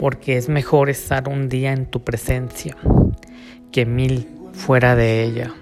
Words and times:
porque 0.00 0.38
es 0.38 0.48
mejor 0.48 0.88
estar 0.88 1.28
un 1.28 1.50
día 1.50 1.74
en 1.74 1.84
tu 1.84 2.02
presencia 2.02 2.74
que 3.70 3.84
mil 3.84 4.26
fuera 4.54 4.96
de 4.96 5.22
ella. 5.22 5.52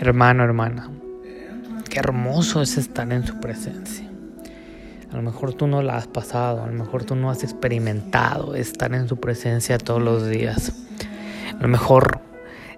Hermano, 0.00 0.42
hermana, 0.42 0.90
qué 1.88 2.00
hermoso 2.00 2.62
es 2.62 2.76
estar 2.76 3.12
en 3.12 3.24
su 3.24 3.38
presencia. 3.38 4.10
A 5.12 5.16
lo 5.16 5.22
mejor 5.22 5.54
tú 5.54 5.68
no 5.68 5.82
la 5.82 5.96
has 5.96 6.08
pasado, 6.08 6.64
a 6.64 6.66
lo 6.66 6.72
mejor 6.72 7.04
tú 7.04 7.14
no 7.14 7.30
has 7.30 7.44
experimentado 7.44 8.56
estar 8.56 8.92
en 8.92 9.06
su 9.06 9.18
presencia 9.18 9.78
todos 9.78 10.02
los 10.02 10.28
días. 10.28 10.72
A 11.56 11.62
lo 11.62 11.68
mejor 11.68 12.20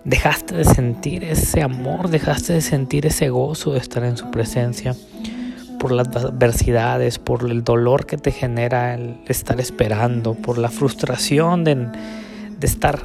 dejaste 0.04 0.56
de 0.56 0.66
sentir 0.66 1.24
ese 1.24 1.62
amor, 1.62 2.11
dejaste 2.11 2.52
de 2.52 2.61
sentir 2.61 3.06
ese 3.06 3.30
gozo 3.30 3.72
de 3.72 3.79
estar 3.79 4.04
en 4.04 4.18
su 4.18 4.30
presencia 4.30 4.95
por 5.80 5.92
las 5.92 6.08
adversidades, 6.08 7.18
por 7.18 7.50
el 7.50 7.64
dolor 7.64 8.04
que 8.04 8.18
te 8.18 8.32
genera 8.32 8.94
el 8.94 9.16
estar 9.26 9.58
esperando, 9.60 10.34
por 10.34 10.58
la 10.58 10.68
frustración 10.68 11.64
de, 11.64 11.88
estar 12.60 13.00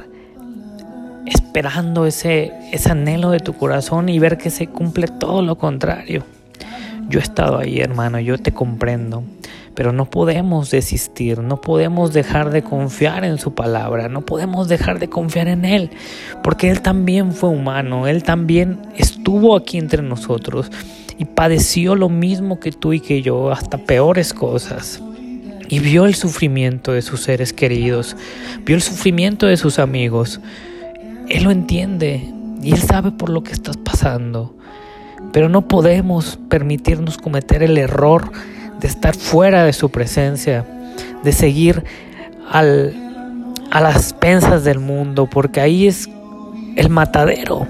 esperando 1.24 2.04
ese, 2.04 2.52
ese 2.72 2.90
anhelo 2.90 3.30
de 3.30 3.40
tu 3.40 3.54
corazón 3.54 4.10
y 4.10 4.18
ver 4.18 4.36
que 4.36 4.50
se 4.50 4.66
cumple 4.66 5.08
todo 5.08 5.40
lo 5.40 5.56
contrario. 5.56 6.24
Yo 7.08 7.18
he 7.18 7.22
estado 7.22 7.58
ahí, 7.58 7.80
hermano, 7.80 8.20
yo 8.20 8.36
te 8.36 8.52
comprendo, 8.52 9.24
pero 9.74 9.92
no 9.92 10.10
podemos 10.10 10.70
desistir, 10.70 11.38
no 11.38 11.62
podemos 11.62 12.12
dejar 12.12 12.50
de 12.50 12.62
confiar 12.62 13.24
en 13.24 13.38
su 13.38 13.54
palabra, 13.54 14.10
no 14.10 14.20
podemos 14.20 14.68
dejar 14.68 14.98
de 14.98 15.08
confiar 15.08 15.48
en 15.48 15.64
Él, 15.64 15.90
porque 16.42 16.68
Él 16.68 16.82
también 16.82 17.32
fue 17.32 17.48
humano, 17.48 18.06
Él 18.06 18.22
también 18.22 18.80
estuvo 18.96 19.56
aquí 19.56 19.78
entre 19.78 20.02
nosotros 20.02 20.70
y 21.18 21.24
padeció 21.24 21.94
lo 21.94 22.08
mismo 22.08 22.60
que 22.60 22.72
tú 22.72 22.92
y 22.92 23.00
que 23.00 23.22
yo, 23.22 23.50
hasta 23.50 23.78
peores 23.78 24.34
cosas. 24.34 25.02
Y 25.68 25.80
vio 25.80 26.04
el 26.04 26.14
sufrimiento 26.14 26.92
de 26.92 27.02
sus 27.02 27.22
seres 27.22 27.52
queridos, 27.52 28.16
vio 28.64 28.76
el 28.76 28.82
sufrimiento 28.82 29.46
de 29.46 29.56
sus 29.56 29.78
amigos. 29.78 30.40
Él 31.28 31.44
lo 31.44 31.50
entiende 31.50 32.22
y 32.62 32.72
él 32.72 32.80
sabe 32.80 33.10
por 33.10 33.30
lo 33.30 33.42
que 33.42 33.52
estás 33.52 33.76
pasando. 33.76 34.54
Pero 35.32 35.48
no 35.48 35.66
podemos 35.66 36.38
permitirnos 36.48 37.18
cometer 37.18 37.62
el 37.62 37.78
error 37.78 38.30
de 38.80 38.86
estar 38.86 39.16
fuera 39.16 39.64
de 39.64 39.72
su 39.72 39.90
presencia, 39.90 40.64
de 41.24 41.32
seguir 41.32 41.82
al, 42.48 42.94
a 43.70 43.80
las 43.80 44.12
pensas 44.12 44.62
del 44.62 44.78
mundo, 44.78 45.28
porque 45.28 45.60
ahí 45.60 45.88
es 45.88 46.08
el 46.76 46.90
matadero. 46.90 47.66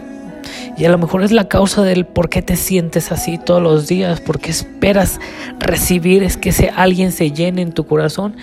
Y 0.77 0.85
a 0.85 0.91
lo 0.91 0.99
mejor 0.99 1.23
es 1.23 1.33
la 1.33 1.49
causa 1.49 1.83
del 1.83 2.05
por 2.05 2.29
qué 2.29 2.43
te 2.43 2.57
sientes 2.57 3.11
así 3.11 3.39
todos 3.39 3.63
los 3.63 3.89
días, 3.89 4.21
porque 4.21 4.51
esperas 4.51 5.19
recibir, 5.59 6.23
es 6.23 6.37
que 6.37 6.51
ese 6.51 6.71
alguien 6.75 7.13
se 7.13 7.33
llene 7.33 7.63
en 7.63 7.73
tu 7.73 7.87
corazón, 7.87 8.37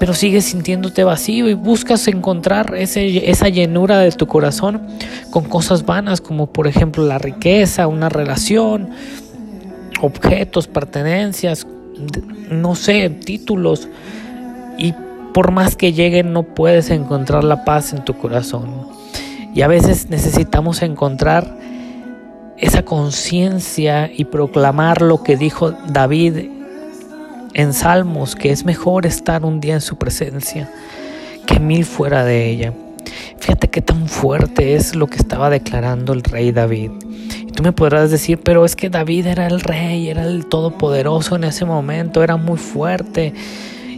pero 0.00 0.14
sigues 0.14 0.46
sintiéndote 0.46 1.04
vacío 1.04 1.48
y 1.48 1.54
buscas 1.54 2.08
encontrar 2.08 2.74
esa 2.74 3.48
llenura 3.48 3.98
de 3.98 4.10
tu 4.10 4.26
corazón 4.26 4.82
con 5.30 5.44
cosas 5.44 5.86
vanas, 5.86 6.20
como 6.20 6.48
por 6.48 6.66
ejemplo 6.66 7.04
la 7.04 7.18
riqueza, 7.18 7.86
una 7.86 8.08
relación, 8.08 8.90
objetos, 10.00 10.66
pertenencias, 10.66 11.66
no 12.50 12.74
sé, 12.74 13.08
títulos. 13.10 13.88
Y 14.76 14.92
por 15.32 15.52
más 15.52 15.76
que 15.76 15.92
lleguen 15.92 16.32
no 16.32 16.42
puedes 16.42 16.90
encontrar 16.90 17.44
la 17.44 17.64
paz 17.64 17.92
en 17.92 18.04
tu 18.04 18.14
corazón. 18.14 18.88
Y 19.54 19.62
a 19.62 19.68
veces 19.68 20.10
necesitamos 20.10 20.82
encontrar 20.82 21.56
esa 22.58 22.84
conciencia 22.84 24.10
y 24.12 24.24
proclamar 24.24 25.00
lo 25.00 25.22
que 25.22 25.36
dijo 25.36 25.70
David 25.70 26.48
en 27.54 27.72
Salmos, 27.72 28.34
que 28.34 28.50
es 28.50 28.64
mejor 28.64 29.06
estar 29.06 29.44
un 29.44 29.60
día 29.60 29.74
en 29.74 29.80
su 29.80 29.96
presencia 29.96 30.70
que 31.46 31.60
mil 31.60 31.84
fuera 31.84 32.24
de 32.24 32.48
ella. 32.48 32.72
Fíjate 33.38 33.68
qué 33.68 33.82
tan 33.82 34.08
fuerte 34.08 34.74
es 34.74 34.96
lo 34.96 35.06
que 35.06 35.16
estaba 35.16 35.50
declarando 35.50 36.12
el 36.12 36.22
rey 36.22 36.50
David. 36.50 36.90
Y 37.46 37.52
tú 37.52 37.62
me 37.62 37.72
podrás 37.72 38.10
decir, 38.10 38.40
pero 38.42 38.64
es 38.64 38.74
que 38.74 38.90
David 38.90 39.26
era 39.26 39.46
el 39.46 39.60
rey, 39.60 40.08
era 40.08 40.24
el 40.24 40.46
todopoderoso 40.46 41.36
en 41.36 41.44
ese 41.44 41.64
momento, 41.64 42.22
era 42.22 42.36
muy 42.36 42.58
fuerte. 42.58 43.34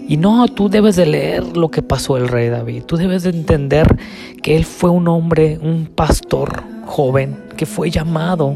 Y 0.09 0.17
no, 0.17 0.47
tú 0.49 0.69
debes 0.69 0.97
de 0.97 1.07
leer 1.07 1.57
lo 1.57 1.71
que 1.71 1.83
pasó 1.83 2.17
el 2.17 2.29
rey 2.29 2.49
David. 2.49 2.85
Tú 2.85 2.97
debes 2.97 3.25
de 3.25 3.31
entender 3.31 3.97
que 4.43 4.57
él 4.57 4.65
fue 4.65 4.91
un 4.91 5.09
hombre, 5.09 5.59
un 5.61 5.87
pastor 5.87 6.63
joven, 6.85 7.37
que 7.57 7.67
fue 7.67 7.91
llamado, 7.91 8.55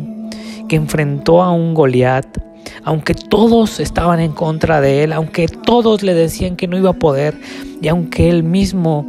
que 0.68 0.76
enfrentó 0.76 1.42
a 1.42 1.50
un 1.50 1.74
Goliat, 1.74 2.26
aunque 2.84 3.14
todos 3.14 3.80
estaban 3.80 4.20
en 4.20 4.32
contra 4.32 4.80
de 4.80 5.02
él, 5.02 5.12
aunque 5.12 5.48
todos 5.48 6.02
le 6.02 6.14
decían 6.14 6.54
que 6.54 6.68
no 6.68 6.78
iba 6.78 6.90
a 6.90 6.98
poder, 6.98 7.36
y 7.82 7.88
aunque 7.88 8.28
él 8.28 8.44
mismo, 8.44 9.06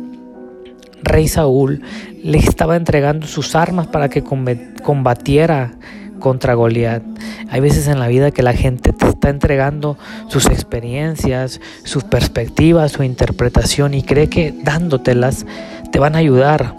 rey 1.03 1.28
Saúl, 1.28 1.84
le 2.24 2.40
estaba 2.40 2.75
entregando 2.75 3.28
sus 3.28 3.56
armas 3.56 3.88
para 3.88 4.09
que 4.09 4.24
combatiera 4.24 5.74
contra 6.21 6.53
Goliat. 6.53 7.03
Hay 7.49 7.59
veces 7.59 7.89
en 7.89 7.99
la 7.99 8.07
vida 8.07 8.31
que 8.31 8.43
la 8.43 8.53
gente 8.53 8.93
te 8.93 9.09
está 9.09 9.27
entregando 9.29 9.97
sus 10.29 10.45
experiencias, 10.45 11.59
sus 11.83 12.05
perspectivas, 12.05 12.93
su 12.93 13.03
interpretación 13.03 13.93
y 13.93 14.03
cree 14.03 14.29
que 14.29 14.53
dándotelas 14.63 15.45
te 15.91 15.99
van 15.99 16.15
a 16.15 16.19
ayudar. 16.19 16.75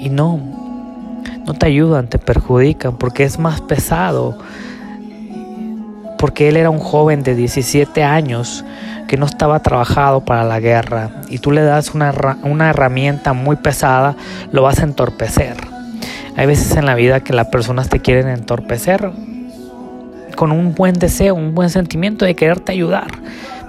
Y 0.00 0.08
no, 0.08 0.40
no 1.46 1.52
te 1.52 1.66
ayudan, 1.66 2.08
te 2.08 2.18
perjudican 2.18 2.96
porque 2.96 3.24
es 3.24 3.38
más 3.38 3.60
pesado. 3.60 4.38
Porque 6.18 6.48
él 6.48 6.56
era 6.56 6.70
un 6.70 6.78
joven 6.78 7.22
de 7.22 7.34
17 7.34 8.02
años 8.02 8.64
que 9.06 9.18
no 9.18 9.26
estaba 9.26 9.60
trabajado 9.60 10.24
para 10.24 10.44
la 10.44 10.58
guerra 10.60 11.10
y 11.28 11.38
tú 11.38 11.52
le 11.52 11.62
das 11.62 11.94
una, 11.94 12.38
una 12.42 12.70
herramienta 12.70 13.34
muy 13.34 13.56
pesada, 13.56 14.16
lo 14.50 14.62
vas 14.62 14.78
a 14.78 14.84
entorpecer. 14.84 15.73
Hay 16.36 16.46
veces 16.46 16.76
en 16.76 16.86
la 16.86 16.94
vida 16.94 17.20
que 17.20 17.32
las 17.32 17.46
personas 17.46 17.88
te 17.88 18.00
quieren 18.00 18.28
entorpecer 18.28 19.10
con 20.34 20.50
un 20.50 20.74
buen 20.74 20.94
deseo, 20.94 21.34
un 21.34 21.54
buen 21.54 21.70
sentimiento 21.70 22.24
de 22.24 22.34
quererte 22.34 22.72
ayudar, 22.72 23.06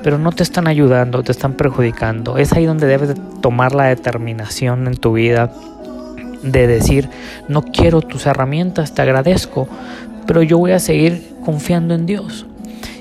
pero 0.04 0.18
no 0.18 0.32
te 0.32 0.44
están 0.44 0.68
ayudando, 0.68 1.24
te 1.24 1.32
están 1.32 1.54
perjudicando. 1.54 2.38
Es 2.38 2.54
ahí 2.54 2.66
donde 2.66 2.88
debes 2.88 3.10
de 3.10 3.16
tomar 3.42 3.76
la 3.76 3.86
determinación 3.86 4.88
en 4.88 4.96
tu 4.96 5.14
vida 5.14 5.52
de 6.42 6.68
decir, 6.68 7.10
no 7.48 7.62
quiero 7.62 8.02
tus 8.02 8.26
herramientas, 8.26 8.94
te 8.94 9.02
agradezco, 9.02 9.68
pero 10.26 10.42
yo 10.42 10.58
voy 10.58 10.72
a 10.72 10.80
seguir 10.80 11.36
confiando 11.44 11.94
en 11.94 12.06
Dios. 12.06 12.46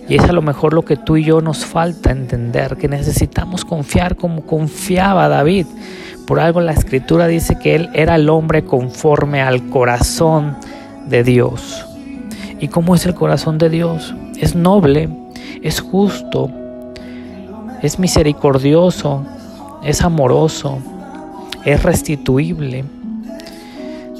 Y 0.08 0.16
es 0.16 0.24
a 0.24 0.32
lo 0.32 0.42
mejor 0.42 0.74
lo 0.74 0.84
que 0.84 0.96
tú 0.96 1.16
y 1.16 1.24
yo 1.24 1.40
nos 1.40 1.64
falta 1.64 2.10
entender, 2.10 2.76
que 2.76 2.88
necesitamos 2.88 3.64
confiar 3.64 4.16
como 4.16 4.42
confiaba 4.42 5.28
David. 5.28 5.66
Por 6.26 6.40
algo 6.40 6.60
la 6.60 6.72
escritura 6.72 7.26
dice 7.26 7.58
que 7.58 7.74
él 7.74 7.90
era 7.92 8.14
el 8.14 8.28
hombre 8.30 8.64
conforme 8.64 9.42
al 9.42 9.68
corazón 9.68 10.56
de 11.06 11.22
Dios. 11.22 11.86
¿Y 12.60 12.68
cómo 12.68 12.94
es 12.94 13.04
el 13.04 13.14
corazón 13.14 13.58
de 13.58 13.68
Dios? 13.68 14.14
Es 14.38 14.54
noble, 14.54 15.10
es 15.62 15.80
justo, 15.80 16.50
es 17.82 17.98
misericordioso, 17.98 19.24
es 19.82 20.02
amoroso, 20.02 20.78
es 21.64 21.82
restituible. 21.82 22.84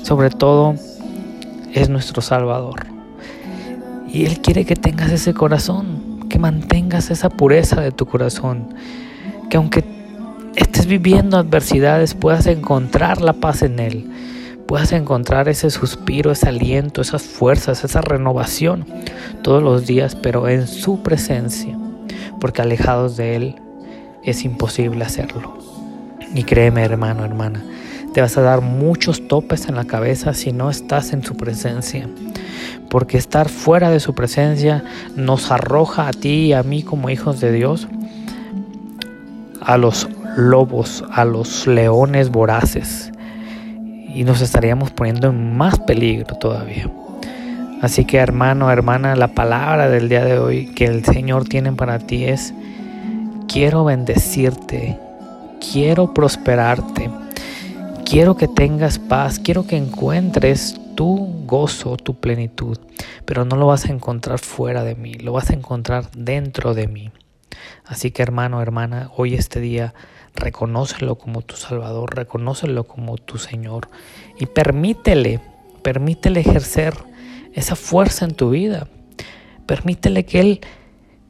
Sobre 0.02 0.28
todo, 0.28 0.74
es 1.72 1.88
nuestro 1.88 2.20
Salvador. 2.20 2.86
Y 4.06 4.26
Él 4.26 4.40
quiere 4.40 4.66
que 4.66 4.76
tengas 4.76 5.10
ese 5.10 5.32
corazón, 5.32 6.28
que 6.28 6.38
mantengas 6.38 7.10
esa 7.10 7.30
pureza 7.30 7.80
de 7.80 7.90
tu 7.90 8.04
corazón, 8.04 8.68
que 9.48 9.56
aunque 9.56 9.82
estés 10.74 10.86
viviendo 10.88 11.36
adversidades, 11.36 12.14
puedas 12.14 12.46
encontrar 12.48 13.20
la 13.20 13.34
paz 13.34 13.62
en 13.62 13.78
Él, 13.78 14.10
puedas 14.66 14.90
encontrar 14.90 15.48
ese 15.48 15.70
suspiro, 15.70 16.32
ese 16.32 16.48
aliento, 16.48 17.00
esas 17.00 17.22
fuerzas, 17.22 17.84
esa 17.84 18.00
renovación 18.00 18.84
todos 19.42 19.62
los 19.62 19.86
días, 19.86 20.16
pero 20.16 20.48
en 20.48 20.66
su 20.66 21.00
presencia, 21.00 21.78
porque 22.40 22.60
alejados 22.60 23.16
de 23.16 23.36
Él 23.36 23.54
es 24.24 24.44
imposible 24.44 25.04
hacerlo. 25.04 25.56
Y 26.34 26.42
créeme, 26.42 26.82
hermano, 26.82 27.24
hermana, 27.24 27.62
te 28.12 28.20
vas 28.20 28.36
a 28.36 28.42
dar 28.42 28.60
muchos 28.60 29.28
topes 29.28 29.68
en 29.68 29.76
la 29.76 29.84
cabeza 29.84 30.34
si 30.34 30.52
no 30.52 30.70
estás 30.70 31.12
en 31.12 31.22
su 31.22 31.36
presencia. 31.36 32.08
Porque 32.90 33.16
estar 33.16 33.48
fuera 33.48 33.90
de 33.90 34.00
su 34.00 34.12
presencia 34.16 34.82
nos 35.14 35.52
arroja 35.52 36.08
a 36.08 36.12
ti 36.12 36.46
y 36.46 36.52
a 36.52 36.64
mí 36.64 36.82
como 36.82 37.10
hijos 37.10 37.40
de 37.40 37.52
Dios 37.52 37.86
a 39.60 39.78
los 39.78 40.08
lobos, 40.36 41.04
a 41.10 41.24
los 41.24 41.66
leones 41.66 42.30
voraces 42.30 43.12
y 44.14 44.24
nos 44.24 44.40
estaríamos 44.40 44.90
poniendo 44.90 45.28
en 45.28 45.56
más 45.56 45.78
peligro 45.80 46.36
todavía. 46.36 46.90
Así 47.82 48.04
que 48.04 48.18
hermano, 48.18 48.70
hermana, 48.70 49.16
la 49.16 49.28
palabra 49.28 49.88
del 49.88 50.08
día 50.08 50.24
de 50.24 50.38
hoy 50.38 50.66
que 50.66 50.86
el 50.86 51.04
Señor 51.04 51.44
tiene 51.44 51.72
para 51.72 51.98
ti 51.98 52.24
es, 52.24 52.54
quiero 53.48 53.84
bendecirte, 53.84 54.98
quiero 55.60 56.14
prosperarte, 56.14 57.10
quiero 58.08 58.36
que 58.36 58.48
tengas 58.48 58.98
paz, 58.98 59.38
quiero 59.38 59.66
que 59.66 59.76
encuentres 59.76 60.80
tu 60.94 61.44
gozo, 61.44 61.96
tu 61.96 62.14
plenitud, 62.14 62.78
pero 63.24 63.44
no 63.44 63.56
lo 63.56 63.66
vas 63.66 63.86
a 63.86 63.92
encontrar 63.92 64.38
fuera 64.38 64.84
de 64.84 64.94
mí, 64.94 65.14
lo 65.14 65.32
vas 65.32 65.50
a 65.50 65.54
encontrar 65.54 66.10
dentro 66.16 66.72
de 66.72 66.86
mí. 66.86 67.10
Así 67.84 68.12
que 68.12 68.22
hermano, 68.22 68.62
hermana, 68.62 69.10
hoy 69.16 69.34
este 69.34 69.60
día 69.60 69.92
reconócelo 70.34 71.16
como 71.16 71.42
tu 71.42 71.56
Salvador, 71.56 72.16
reconócelo 72.16 72.84
como 72.84 73.16
tu 73.16 73.38
Señor 73.38 73.88
y 74.38 74.46
permítele, 74.46 75.40
permítele 75.82 76.40
ejercer 76.40 76.94
esa 77.52 77.76
fuerza 77.76 78.24
en 78.24 78.34
tu 78.34 78.50
vida. 78.50 78.88
Permítele 79.66 80.26
que 80.26 80.40
Él 80.40 80.60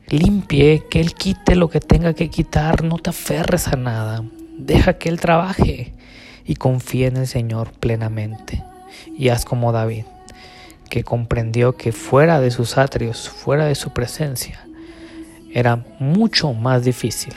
limpie, 0.08 0.84
que 0.90 1.00
Él 1.00 1.14
quite 1.14 1.54
lo 1.54 1.68
que 1.68 1.80
tenga 1.80 2.14
que 2.14 2.30
quitar, 2.30 2.82
no 2.82 2.98
te 2.98 3.10
aferres 3.10 3.68
a 3.68 3.76
nada, 3.76 4.24
deja 4.58 4.94
que 4.94 5.08
Él 5.08 5.20
trabaje 5.20 5.94
y 6.44 6.56
confía 6.56 7.08
en 7.08 7.18
el 7.18 7.26
Señor 7.26 7.72
plenamente. 7.72 8.64
Y 9.16 9.28
haz 9.28 9.44
como 9.44 9.72
David, 9.72 10.04
que 10.88 11.04
comprendió 11.04 11.76
que 11.76 11.92
fuera 11.92 12.40
de 12.40 12.50
sus 12.50 12.78
atrios, 12.78 13.28
fuera 13.28 13.66
de 13.66 13.74
su 13.74 13.92
presencia, 13.92 14.66
era 15.52 15.84
mucho 16.00 16.52
más 16.52 16.84
difícil. 16.84 17.34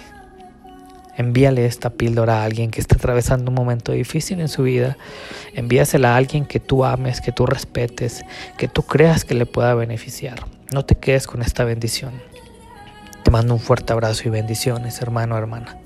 Envíale 1.17 1.65
esta 1.65 1.89
píldora 1.89 2.41
a 2.41 2.43
alguien 2.45 2.69
que 2.69 2.79
esté 2.79 2.95
atravesando 2.95 3.49
un 3.49 3.55
momento 3.55 3.91
difícil 3.91 4.39
en 4.39 4.47
su 4.47 4.63
vida. 4.63 4.97
Envíasela 5.53 6.13
a 6.13 6.17
alguien 6.17 6.45
que 6.45 6.59
tú 6.59 6.85
ames, 6.85 7.21
que 7.21 7.31
tú 7.31 7.45
respetes, 7.47 8.23
que 8.57 8.67
tú 8.67 8.83
creas 8.83 9.25
que 9.25 9.33
le 9.33 9.47
pueda 9.47 9.73
beneficiar. 9.73 10.45
No 10.71 10.85
te 10.85 10.95
quedes 10.95 11.25
con 11.25 11.41
esta 11.41 11.63
bendición. 11.63 12.13
Te 13.23 13.31
mando 13.31 13.55
un 13.55 13.59
fuerte 13.59 13.93
abrazo 13.93 14.23
y 14.25 14.29
bendiciones, 14.29 15.01
hermano, 15.01 15.37
hermana. 15.37 15.77